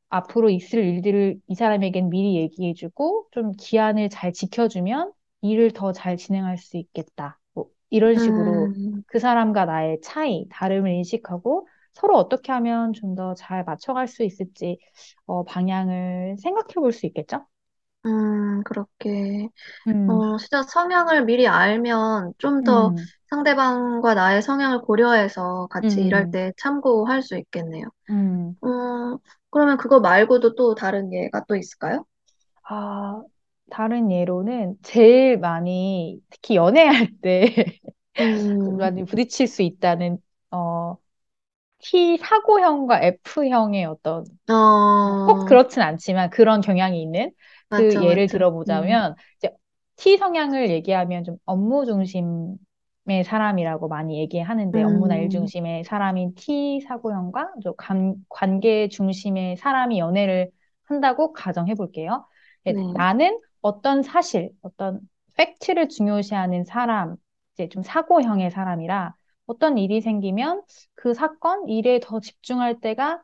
앞으로 0.10 0.50
있을 0.52 0.84
일들을 0.84 1.40
이 1.48 1.56
사람에겐 1.56 2.10
미리 2.10 2.36
얘기해주고 2.38 3.30
좀 3.32 3.54
기한을 3.54 4.10
잘 4.10 4.34
지켜주면 4.34 5.14
일을 5.42 5.72
더 5.72 5.92
잘 5.94 6.18
진행할 6.18 6.58
수 6.58 6.78
있겠다. 6.78 7.40
뭐 7.54 7.68
이런 7.90 8.18
식으로 8.18 8.74
음, 8.78 9.04
그 9.08 9.20
사람과 9.20 9.66
나의 9.66 10.02
차이, 10.02 10.48
다름을 10.52 10.92
인식하고 10.94 11.68
서로 11.94 12.18
어떻게 12.18 12.52
하면 12.54 12.94
좀 12.94 13.16
더 13.16 13.34
잘 13.36 13.64
맞춰갈 13.66 14.08
수 14.08 14.24
있을지 14.24 14.80
어, 15.26 15.44
방향을 15.46 16.38
생각해 16.40 16.74
볼 16.76 16.92
수 16.94 17.06
있겠죠? 17.08 17.46
음, 18.08 18.64
그렇게. 18.64 19.50
음, 19.88 20.22
어, 20.22 20.38
진짜 20.38 20.64
성향을 20.64 21.26
미리 21.26 21.48
알면 21.48 22.34
좀 22.40 22.64
더 22.64 22.94
음, 22.94 23.12
상대방과 23.30 24.14
나의 24.16 24.42
성향을 24.44 24.82
고려해서 24.82 25.68
같이 25.72 26.02
일할 26.04 26.28
음, 26.28 26.32
때 26.32 26.54
참고할 26.58 27.24
수 27.24 27.38
있겠네요. 27.38 27.86
음. 28.10 28.58
어, 28.62 29.20
그러면 29.52 29.78
그거 29.78 30.00
말고도 30.02 30.56
또 30.56 30.76
다른 30.76 31.14
예가 31.14 31.46
또 31.48 31.56
있을까요? 31.58 32.06
아, 32.64 33.24
다른 33.70 34.12
예로는 34.12 34.78
제일 34.84 35.38
많이 35.38 36.20
특히 36.30 36.56
연애할 36.56 37.10
때 37.22 37.46
음, 38.20 38.80
많이 38.80 39.06
부딪힐 39.06 39.48
수 39.48 39.62
있다는 39.62 40.20
어, 40.52 40.98
T 41.80 42.18
사고형과 42.20 43.02
F형의 43.04 43.86
어떤 43.86 44.26
꼭 45.24 45.46
어, 45.46 45.46
그렇진 45.46 45.82
않지만 45.82 46.30
그런 46.30 46.62
경향이 46.62 47.02
있는 47.02 47.32
그 47.70 48.02
맞죠, 48.02 48.02
예를. 48.02 48.28
음, 48.68 49.04
들어보자면 49.08 49.16
이제 49.38 49.52
T 49.98 50.18
성향을 50.18 50.70
얘기하면 50.70 51.24
좀 51.24 51.38
업무 51.46 51.86
중심의 51.86 53.24
사람이라고 53.26 53.88
많이 53.88 54.20
얘기하는데 54.20 54.84
업무나 54.84 55.18
일 55.18 55.30
음, 55.30 55.30
중심의 55.30 55.84
사람인 55.86 56.36
T 56.36 56.82
사고형과 56.82 57.54
좀 57.64 57.74
관, 57.78 58.16
관계 58.30 58.88
중심의 58.90 59.58
사람이 59.58 60.00
연애를 60.00 60.52
한다고 60.84 61.34
가정해 61.34 61.76
볼게요. 61.76 62.26
예, 62.68 62.74
네, 62.74 62.84
나는 62.92 63.40
어떤 63.62 64.02
사실, 64.04 64.52
어떤 64.62 65.02
팩트를 65.36 65.90
중요시하는 65.90 66.64
사람, 66.66 67.16
이제 67.54 67.70
좀 67.70 67.84
사고형의 67.84 68.52
사람이라 68.52 69.16
어떤 69.46 69.78
일이 69.78 70.02
생기면 70.02 70.64
그 70.96 71.14
사건, 71.14 71.68
일에 71.70 72.00
더 72.02 72.20
집중할 72.20 72.80
때가 72.82 73.24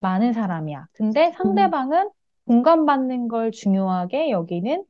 많은 0.00 0.32
사람이야. 0.32 0.86
근데 0.92 1.32
음, 1.44 1.72
상대방은 1.72 2.10
공감받는 2.46 3.28
걸 3.28 3.50
중요하게 3.52 4.30
여기는 4.30 4.84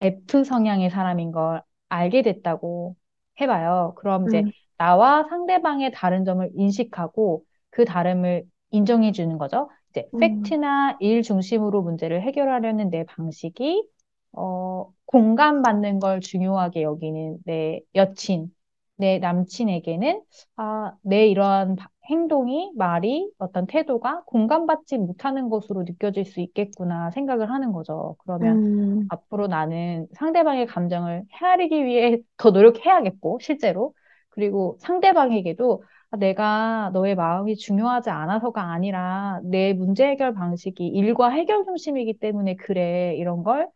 F 0.00 0.44
성향의 0.44 0.90
사람인 0.90 1.32
걸 1.32 1.62
알게 1.88 2.22
됐다고 2.22 2.96
해봐요. 3.40 3.94
그럼 3.96 4.26
이제 4.26 4.44
음, 4.44 4.52
나와 4.78 5.24
상대방의 5.28 5.92
다른 5.92 6.24
점을 6.24 6.48
인식하고 6.54 7.44
그 7.70 7.84
다름을 7.84 8.44
인정해 8.70 9.12
주는 9.12 9.38
거죠. 9.38 9.70
이제 9.90 10.08
음, 10.14 10.18
팩트나 10.18 10.98
일 11.00 11.22
중심으로 11.22 11.82
문제를 11.82 12.22
해결하려는 12.22 12.90
내 12.90 13.04
방식이 13.04 13.88
어, 14.32 14.92
공감받는 15.06 16.00
걸 16.00 16.20
중요하게 16.20 16.82
여기는 16.82 17.38
내 17.44 17.80
여친, 17.94 18.54
내 18.96 19.18
남친에게는 19.18 20.22
아, 20.56 20.92
내 21.02 21.26
이러한 21.28 21.76
바- 21.76 21.88
행동이, 22.06 22.72
말이, 22.76 23.30
어떤 23.38 23.66
태도가 23.66 24.22
공감받지 24.26 24.98
못하는 24.98 25.48
것으로 25.48 25.82
느껴질 25.84 26.24
수 26.24 26.40
있겠구나 26.40 27.10
생각을 27.10 27.50
하는 27.50 27.72
거죠. 27.72 28.16
그러면 28.20 28.60
음, 28.62 29.10
앞으로 29.10 29.46
나는 29.48 30.06
상대방의 30.14 30.66
감정을 30.66 31.24
헤아리기 31.40 31.84
위해 31.84 32.18
더 32.38 32.50
노력해야겠고, 32.50 33.38
실제로. 33.40 33.94
그리고 34.30 34.76
상대방에게도 34.80 35.82
아, 36.10 36.16
내가 36.18 36.90
너의 36.92 37.14
마음이 37.16 37.56
중요하지 37.56 38.10
않아서가 38.10 38.72
아니라 38.72 39.40
내 39.44 39.72
문제 39.72 40.06
해결 40.06 40.34
방식이 40.34 40.86
일과 40.86 41.28
해결 41.30 41.64
중심이기 41.64 42.18
때문에 42.18 42.56
그래. 42.56 43.14
이런 43.16 43.42
걸 43.42 43.68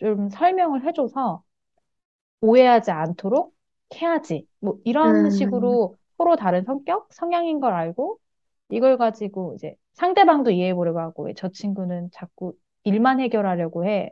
좀 0.00 0.28
설명을 0.30 0.84
해줘서 0.86 1.42
오해하지 2.40 2.90
않도록 2.90 3.54
해야지. 3.94 4.46
뭐 4.60 4.78
이런 4.84 5.30
음, 5.30 5.30
식으로 5.30 5.96
서로 6.16 6.36
다른 6.36 6.64
성격, 6.64 7.08
성향인 7.12 7.60
걸 7.60 7.74
알고 7.74 8.18
이걸 8.70 8.98
가지고 8.98 9.54
이제 9.56 9.74
상대방도 9.94 10.50
이해해 10.50 10.74
보려고 10.74 11.00
하고 11.00 11.24
왜 11.24 11.34
저 11.34 11.48
친구는 11.50 12.10
자꾸 12.12 12.52
일만 12.84 13.20
해결하려고 13.20 13.84
해. 13.86 14.10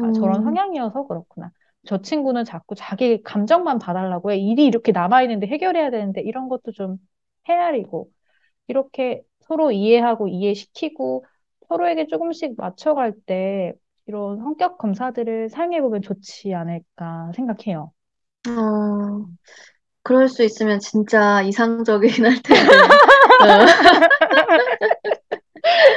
아, 0.00 0.12
저런 0.12 0.42
음, 0.42 0.42
성향이어서 0.42 1.06
그렇구나. 1.06 1.50
저 1.86 2.00
친구는 2.02 2.44
자꾸 2.44 2.74
자기 2.74 3.22
감정만 3.22 3.78
봐달라고 3.78 4.32
해. 4.32 4.38
일이 4.38 4.64
이렇게 4.66 4.92
남아있는데 4.92 5.46
해결해야 5.46 5.90
되는데 5.90 6.20
이런 6.22 6.48
것도 6.48 6.72
좀 6.72 6.98
헤아리고 7.48 8.10
이렇게 8.68 9.22
서로 9.40 9.72
이해하고 9.72 10.28
이해시키고 10.28 11.24
서로에게 11.68 12.06
조금씩 12.06 12.54
맞춰갈 12.56 13.12
때 13.26 13.72
이런 14.06 14.38
성격 14.38 14.78
검사들을 14.78 15.50
사용해보면 15.50 16.02
좋지 16.02 16.54
않을까 16.54 17.32
생각해요. 17.34 17.92
어, 18.46 19.26
그럴 20.02 20.28
수 20.28 20.44
있으면 20.44 20.80
진짜 20.80 21.42
이상적이긴 21.42 22.26
할 22.26 22.42
텐데. 22.42 23.00
어. 23.38 23.66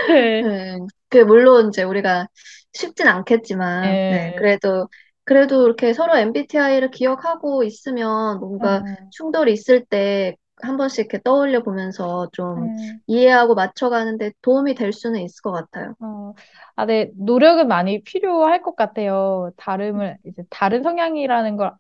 네. 0.07 0.43
네, 0.43 0.79
그 1.10 1.17
물론 1.19 1.69
이제 1.69 1.83
우리가 1.83 2.27
쉽진 2.74 3.07
않겠지만, 3.07 4.01
네, 4.07 4.33
예, 4.33 4.33
그래도 4.36 4.88
그래도 5.24 5.65
이렇게 5.65 5.93
서로 5.93 6.17
MBTI를 6.17 6.89
기억하고 6.91 7.63
있으면 7.63 8.39
뭔가 8.39 8.83
음, 8.83 9.12
충돌이 9.12 9.53
있을 9.53 9.86
때 9.86 10.36
한 10.63 10.77
번씩 10.77 11.00
이렇게 11.07 11.19
떠올려 11.24 11.63
보면서 11.63 12.29
좀 12.33 12.69
음, 12.69 13.01
이해하고 13.07 13.55
맞춰가는데 13.55 14.31
도움이 14.43 14.75
될 14.75 14.93
수는 14.93 15.19
있을 15.21 15.41
것 15.41 15.51
같아요. 15.51 15.95
어, 16.00 16.33
아, 16.75 16.86
네, 16.86 17.12
노력은 17.15 17.67
많이 17.67 18.01
필요할 18.03 18.62
것 18.63 18.75
같아요. 18.75 19.51
다름을, 19.57 20.17
이제 20.25 20.43
다른 20.50 20.81
성향이라는 20.83 21.57
걸 21.57 21.71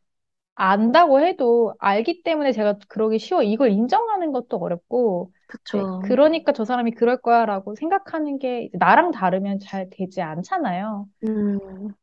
안다고 0.55 1.21
해도 1.21 1.73
알기 1.79 2.23
때문에 2.23 2.51
제가 2.51 2.77
그러기 2.89 3.19
쉬워. 3.19 3.41
이걸 3.43 3.71
인정하는 3.71 4.31
것도 4.31 4.57
어렵고, 4.57 5.31
네, 5.71 5.87
그쵸. 5.87 5.99
그러니까 5.99 6.51
저 6.53 6.65
사람이 6.65 6.91
그럴 6.91 7.17
거야라고 7.21 7.75
생각하는 7.75 8.39
게 8.39 8.63
이제 8.65 8.77
나랑 8.77 9.11
다르면 9.11 9.59
잘 9.59 9.89
되지 9.89 10.21
않잖아요. 10.21 11.07
음, 11.23 11.93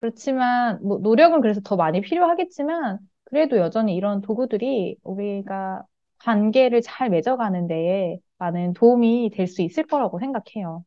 그렇지만 0.00 0.80
뭐 0.82 0.98
노력은 0.98 1.40
그래서 1.40 1.60
더 1.64 1.76
많이 1.76 2.00
필요하겠지만 2.00 2.98
그래도 3.24 3.56
여전히 3.58 3.96
이런 3.96 4.20
도구들이 4.20 4.96
우리가 5.02 5.82
관계를 6.18 6.82
잘 6.82 7.10
맺어가는 7.10 7.66
데에 7.66 8.18
많은 8.38 8.72
도움이 8.74 9.30
될 9.34 9.46
수 9.48 9.62
있을 9.62 9.84
거라고 9.86 10.18
생각해요. 10.18 10.84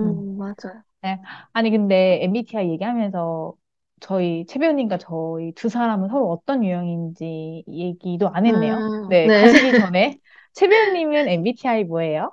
음. 0.00 0.22
음, 0.22 0.36
맞아요. 0.38 0.82
네. 1.02 1.20
아니 1.52 1.70
근데 1.70 2.20
MBTI 2.24 2.70
얘기하면서 2.70 3.54
저희 4.02 4.44
최 4.46 4.58
배우님과 4.58 4.98
저희 4.98 5.52
두 5.52 5.68
사람은 5.68 6.08
서로 6.08 6.28
어떤 6.30 6.64
유형인지 6.64 7.64
얘기도 7.68 8.28
안 8.28 8.44
했네요. 8.44 8.74
음, 8.74 9.08
네, 9.08 9.26
네. 9.26 9.42
가시기 9.42 9.78
전에 9.78 10.18
최 10.52 10.68
배우님은 10.68 11.28
MBTI 11.28 11.84
뭐예요? 11.84 12.32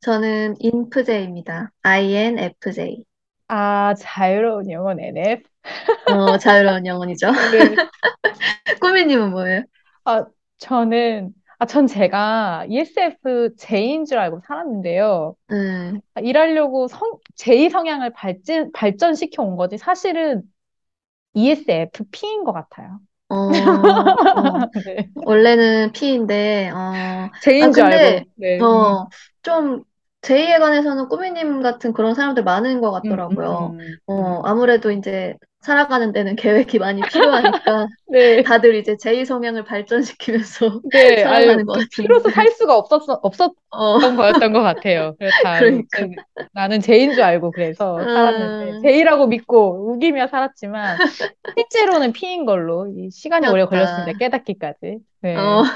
저는 0.00 0.54
인프제입니다. 0.60 1.72
INFJ. 1.82 3.04
아, 3.48 3.94
자유로운 3.98 4.70
영혼 4.70 5.00
NF. 5.00 5.42
어, 6.08 6.38
자유로운 6.38 6.86
영혼이죠. 6.86 7.32
네. 7.32 7.74
꾸미님은 8.80 9.30
뭐예요? 9.32 9.62
아, 10.04 10.24
저는, 10.58 11.34
아, 11.58 11.66
전 11.66 11.88
제가 11.88 12.66
ESFJ인 12.68 14.04
줄 14.04 14.18
알고 14.18 14.40
살았는데요. 14.46 15.34
음, 15.50 16.00
아, 16.14 16.20
일하려고 16.20 16.86
성, 16.86 17.18
J 17.34 17.70
성향을 17.70 18.12
발전, 18.12 18.70
발전시켜 18.70 19.42
온 19.42 19.56
거지. 19.56 19.78
사실은 19.78 20.42
ESFP인 21.36 22.44
것 22.44 22.52
같아요. 22.52 23.00
어, 23.28 23.36
어, 24.34 24.64
네. 24.84 25.10
원래는 25.24 25.92
P인데, 25.92 26.70
어, 26.70 26.76
아, 26.76 27.30
J인 27.40 27.72
줄 27.72 27.82
근데, 27.82 27.84
알고. 27.84 28.26
네. 28.34 28.66
음, 28.72 28.96
어, 28.96 29.08
좀, 29.42 29.84
제이에 30.22 30.58
관해서는 30.58 31.08
꾸미님 31.08 31.62
같은 31.62 31.92
그런 31.92 32.14
사람들 32.14 32.44
많은 32.44 32.80
것 32.80 32.90
음, 33.04 33.24
음, 33.30 33.32
같더라고요. 33.32 33.76
음, 33.80 33.96
어, 34.06 34.14
음. 34.14 34.42
아무래도 34.44 34.90
이제 34.90 35.36
살아가는 35.66 36.12
데는 36.12 36.36
계획이 36.36 36.78
많이 36.78 37.04
필요하니까 37.04 37.86
네. 38.06 38.42
다들 38.42 38.74
이제 38.76 38.96
제이 38.96 39.24
성향을 39.24 39.64
발전시키면서 39.64 40.82
네. 40.92 41.24
아유, 41.24 41.46
살아가는 41.46 41.64
것그 41.66 41.86
피로서 41.90 42.28
같은데. 42.28 42.34
살 42.34 42.50
수가 42.52 42.76
없었, 42.76 43.02
어, 43.08 43.16
없었던 43.22 44.16
거였던 44.16 44.52
것 44.52 44.62
같아요. 44.62 45.16
다, 45.42 45.58
그러니까. 45.58 45.98
제- 45.98 46.08
나는 46.52 46.80
J인 46.80 47.12
줄 47.12 47.22
알고 47.22 47.52
그래서 47.52 48.08
살았는데, 48.12 48.78
음, 48.78 48.80
J라고 48.82 49.26
믿고 49.26 49.92
우기며 49.92 50.28
살았지만, 50.28 51.02
실제로는 51.56 52.12
P인 52.12 52.44
걸로 52.46 52.86
이 52.96 53.10
시간이 53.10 53.48
오래 53.48 53.64
걸렸습니다. 53.66 54.12
깨닫기까지. 54.18 54.98
어, 55.34 55.62
네. 55.62 55.66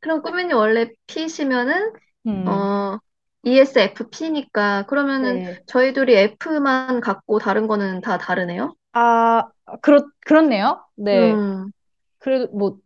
그럼 0.00 0.22
꾸미님 0.22 0.56
원래 0.56 0.90
P시면은, 1.06 1.92
음. 2.26 2.44
어, 2.48 2.98
ESFP니까, 3.44 4.86
그러면은 4.86 5.42
네. 5.44 5.58
저희 5.66 5.92
둘이 5.92 6.14
F만 6.14 7.00
갖고 7.00 7.38
다른 7.38 7.66
거는 7.66 8.00
다 8.00 8.18
다르네요? 8.18 8.74
아, 8.92 9.48
그렇, 9.82 10.08
그렇네요. 10.26 10.84
네. 10.96 11.12
음, 11.14 11.72
그래도 12.18 12.52
뭐, 12.56 12.78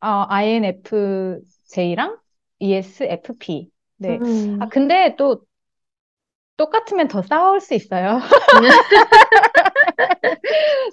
아, 0.00 0.26
INFJ랑 0.30 2.20
ESFP. 2.60 3.72
네. 3.98 4.18
아, 4.58 4.60
음, 4.60 4.68
근데 4.68 5.16
또 5.18 5.46
똑같으면 6.56 7.08
더 7.08 7.22
싸울 7.22 7.60
수 7.60 7.74
있어요. 7.74 8.20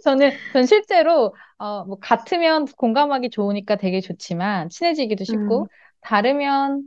저는, 0.04 0.32
전 0.54 0.66
실제로, 0.66 1.36
어, 1.58 1.86
뭐, 1.86 1.98
같으면 2.00 2.66
공감하기 2.78 3.30
좋으니까 3.30 3.76
되게 3.76 4.02
좋지만, 4.02 4.70
친해지기도 4.70 5.24
음, 5.30 5.34
쉽고, 5.34 5.70
다르면, 6.02 6.84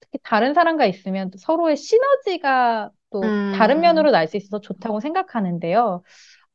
특히 0.00 0.18
다른 0.24 0.54
사람과 0.54 0.86
있으면 0.86 1.30
또 1.30 1.38
서로의 1.38 1.76
시너지가 1.76 2.90
또 3.10 3.36
다른 3.50 3.80
음, 3.80 3.82
면으로 3.82 4.10
날 4.12 4.28
수 4.28 4.36
있어서 4.36 4.60
좋다고 4.60 5.00
생각하는데요. 5.00 6.02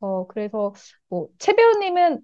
어, 0.02 0.28
그래서, 0.28 0.74
뭐, 1.10 1.30
최 1.40 1.54
배우님은 1.56 2.22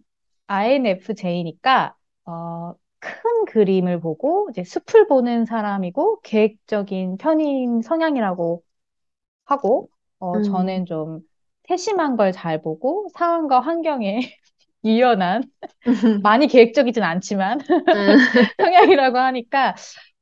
INFJ니까, 0.48 1.96
어, 2.26 2.76
큰 3.00 3.46
그림을 3.48 4.02
보고, 4.02 4.50
이제 4.52 4.64
숲을 4.64 5.08
보는 5.08 5.46
사람이고, 5.46 6.22
계획적인 6.22 7.18
편인 7.18 7.82
성향이라고 7.84 8.64
하고, 9.46 9.90
어, 10.20 10.40
음, 10.40 10.42
저는 10.42 10.86
좀 10.86 11.22
세심한 11.68 12.18
걸 12.18 12.32
잘 12.34 12.62
보고, 12.62 13.10
상황과 13.16 13.60
환경에 13.62 14.22
유연한, 14.86 15.44
음, 15.88 15.94
많이 16.24 16.48
계획적이진 16.48 17.04
않지만, 17.04 17.60
성향이라고 18.60 19.18
하니까, 19.18 19.76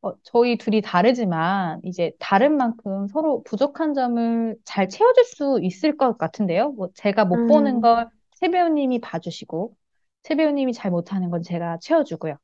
어, 0.06 0.14
저희 0.24 0.58
둘이 0.58 0.82
다르지만, 0.82 1.82
이제 1.84 2.12
다른 2.20 2.58
만큼 2.58 3.08
서로 3.08 3.42
부족한 3.44 3.96
점을 3.96 4.56
잘 4.64 4.88
채워줄 4.88 5.24
수 5.26 5.60
있을 5.64 5.98
것 5.98 6.18
같은데요. 6.18 6.72
뭐, 6.74 6.90
제가 6.94 7.26
못 7.26 7.48
보는 7.48 7.78
음, 7.78 7.82
걸최 7.82 8.52
배우님이 8.52 9.02
봐주시고, 9.02 9.76
최 10.22 10.36
배우님이 10.36 10.74
잘 10.74 10.92
못하는 10.92 11.32
건 11.32 11.42
제가 11.42 11.80
채워주고요. 11.82 12.38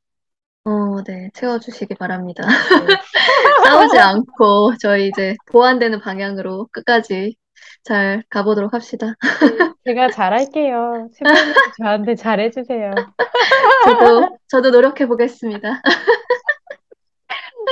어, 0.64 1.02
네, 1.04 1.30
채워주시기 1.34 1.94
바랍니다. 1.94 2.44
네. 2.46 2.96
싸우지 3.66 3.98
않고 3.98 4.74
저희 4.80 5.08
이제 5.08 5.34
보완되는 5.50 6.00
방향으로 6.00 6.68
끝까지 6.72 7.36
잘 7.84 8.22
가보도록 8.28 8.72
합시다. 8.72 9.14
네, 9.40 9.72
제가 9.84 10.10
잘할게요. 10.10 11.08
최 11.14 11.24
배우님도 11.24 11.60
저한테 11.78 12.14
잘해주세요. 12.14 12.92
저도, 13.84 14.38
저도 14.48 14.70
노력해 14.70 15.06
보겠습니다. 15.06 15.80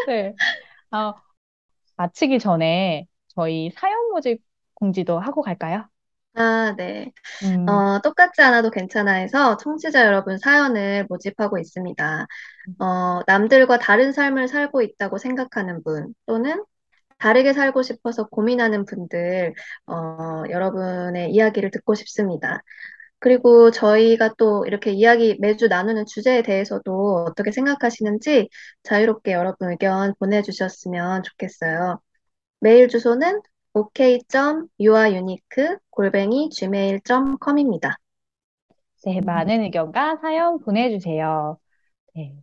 네. 0.07 0.35
어, 0.93 1.15
마치기 1.97 2.39
전에 2.39 3.07
저희 3.29 3.71
사연 3.75 4.11
모집 4.11 4.43
공지도 4.75 5.19
하고 5.19 5.43
갈까요? 5.43 5.89
아, 6.35 6.75
네. 6.77 7.13
음, 7.43 7.67
어, 7.69 8.01
똑같지 8.03 8.41
않아도 8.43 8.71
괜찮아 8.71 9.13
해서 9.15 9.57
청취자 9.59 10.07
여러분 10.07 10.39
사연을 10.39 11.07
모집하고 11.09 11.59
있습니다. 11.59 12.27
어, 12.81 13.21
남들과 13.27 13.79
다른 13.79 14.13
삶을 14.13 14.49
살고 14.49 14.83
있다고 14.83 15.19
생각하는 15.19 15.83
분 15.83 16.15
또는 16.27 16.65
다르게 17.19 17.53
살고 17.53 17.83
싶어서 17.83 18.29
고민하는 18.29 18.85
분들, 18.87 19.55
어, 19.87 20.45
여러분의 20.51 21.33
이야기를 21.33 21.71
듣고 21.71 21.95
싶습니다. 21.95 22.63
그리고 23.21 23.71
저희가 23.71 24.35
또 24.39 24.65
이렇게 24.67 24.93
이야기 24.93 25.37
매주 25.41 25.69
나누는 25.69 26.07
주제에 26.07 26.43
대해서도 26.43 27.27
어떻게 27.29 27.53
생각하시는지 27.53 28.49
자유롭게 28.83 29.33
여러분 29.33 29.71
의견 29.71 30.15
보내주셨으면 30.19 31.23
좋겠어요. 31.23 32.01
메일 32.61 32.89
주소는 32.89 33.41
ok.yuaunique 33.75 35.77
골뱅이 35.91 36.49
gmail.com입니다. 36.51 37.99
네, 39.05 39.21
많은 39.21 39.63
의견과 39.63 40.17
사연 40.17 40.59
보내주세요. 40.59 41.59
네. 42.15 42.35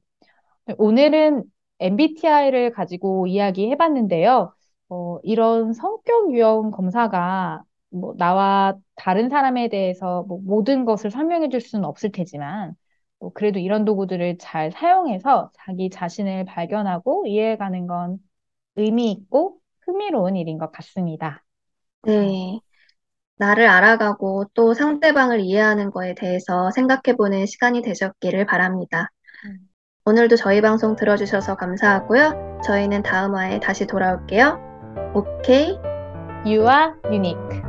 오늘은 0.78 1.44
MBTI를 1.80 2.72
가지고 2.72 3.28
이야기해 3.28 3.78
봤는데요. 3.78 4.54
어, 4.90 5.20
이런 5.24 5.74
성격 5.74 6.32
유형 6.32 6.72
검사가 6.72 7.64
뭐 8.00 8.16
나와 8.18 8.76
다른 8.96 9.30
사람에 9.30 9.70
대해서 9.70 10.24
뭐 10.28 10.40
모든 10.44 10.86
것을 10.86 11.12
설명해 11.12 11.50
줄 11.50 11.62
수는 11.62 11.86
없을 11.86 12.12
테지만, 12.12 12.76
뭐 13.20 13.32
그래도 13.34 13.60
이런 13.60 13.86
도구들을 13.86 14.38
잘 14.40 14.72
사용해서 14.72 15.52
자기 15.66 15.90
자신을 15.90 16.46
발견하고 16.46 17.26
이해해가는 17.28 17.88
건 17.88 18.18
의미 18.76 19.12
있고 19.12 19.58
흥미로운 19.82 20.36
일인 20.36 20.58
것 20.58 20.72
같습니다. 20.72 21.44
어, 22.04 22.12
네. 22.12 22.60
나를 23.38 23.68
알아가고 23.68 24.46
또 24.54 24.74
상대방을 24.74 25.42
이해하는 25.42 25.92
거에 25.92 26.16
대해서 26.16 26.72
생각해보는 26.72 27.46
시간이 27.46 27.82
되셨기를 27.82 28.46
바랍니다. 28.46 29.10
음. 29.46 29.60
오늘도 30.06 30.38
저희 30.38 30.62
방송 30.62 30.96
들어주셔서 30.96 31.56
감사하고요. 31.56 32.62
저희는 32.64 33.04
다음 33.04 33.36
화에 33.36 33.60
다시 33.60 33.86
돌아올게요. 33.86 34.60
오케이. 35.14 35.78
You 36.46 36.66
are 36.68 36.94
unique. 37.12 37.67